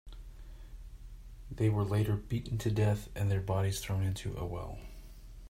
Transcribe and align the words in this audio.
They 1.51 1.69
were 1.69 1.83
later 1.83 2.15
beaten 2.15 2.57
to 2.57 2.71
death 2.71 3.09
and 3.13 3.29
their 3.29 3.39
bodies 3.39 3.81
thrown 3.81 4.01
into 4.01 4.35
a 4.35 4.43
well. 4.43 4.79